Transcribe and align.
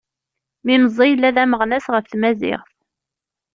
Mi 0.65 0.75
meẓẓi 0.83 1.07
yella 1.09 1.29
d 1.35 1.37
ameɣnas 1.43 1.85
ɣef 1.93 2.05
tmaziɣt. 2.07 2.71